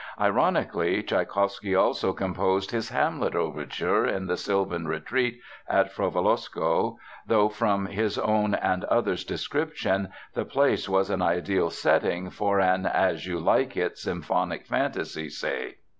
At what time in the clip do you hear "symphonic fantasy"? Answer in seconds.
13.99-15.29